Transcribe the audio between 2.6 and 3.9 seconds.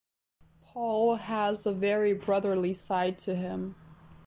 side to him.